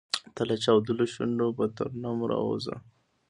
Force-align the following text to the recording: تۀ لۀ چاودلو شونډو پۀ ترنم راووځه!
تۀ 0.35 0.41
لۀ 0.47 0.55
چاودلو 0.63 1.05
شونډو 1.13 1.47
پۀ 1.57 1.65
ترنم 1.75 2.17
راووځه! 2.29 2.75